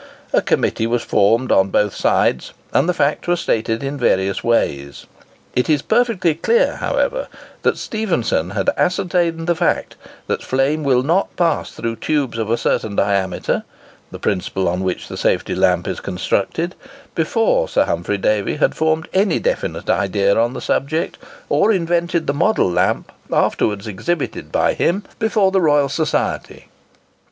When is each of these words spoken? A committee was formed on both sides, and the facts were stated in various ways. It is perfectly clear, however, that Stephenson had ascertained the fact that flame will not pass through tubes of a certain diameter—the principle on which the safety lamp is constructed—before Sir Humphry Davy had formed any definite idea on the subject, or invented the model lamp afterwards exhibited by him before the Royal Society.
A 0.33 0.41
committee 0.41 0.87
was 0.87 1.03
formed 1.03 1.51
on 1.51 1.69
both 1.69 1.93
sides, 1.93 2.53
and 2.73 2.89
the 2.89 2.93
facts 2.95 3.27
were 3.27 3.35
stated 3.35 3.83
in 3.83 3.99
various 3.99 4.43
ways. 4.43 5.05
It 5.55 5.69
is 5.69 5.83
perfectly 5.83 6.33
clear, 6.33 6.77
however, 6.77 7.27
that 7.61 7.77
Stephenson 7.77 8.49
had 8.49 8.71
ascertained 8.77 9.45
the 9.45 9.53
fact 9.53 9.95
that 10.25 10.41
flame 10.41 10.83
will 10.83 11.03
not 11.03 11.35
pass 11.35 11.69
through 11.71 11.97
tubes 11.97 12.39
of 12.39 12.49
a 12.49 12.57
certain 12.57 12.95
diameter—the 12.95 14.17
principle 14.19 14.67
on 14.67 14.81
which 14.83 15.07
the 15.07 15.17
safety 15.17 15.53
lamp 15.53 15.87
is 15.87 15.99
constructed—before 15.99 17.69
Sir 17.69 17.85
Humphry 17.85 18.17
Davy 18.17 18.55
had 18.55 18.73
formed 18.73 19.07
any 19.13 19.37
definite 19.37 19.87
idea 19.87 20.35
on 20.35 20.53
the 20.53 20.61
subject, 20.61 21.19
or 21.47 21.71
invented 21.71 22.25
the 22.25 22.33
model 22.33 22.71
lamp 22.71 23.11
afterwards 23.31 23.85
exhibited 23.85 24.51
by 24.51 24.73
him 24.73 25.03
before 25.19 25.51
the 25.51 25.61
Royal 25.61 25.89
Society. 25.89 26.69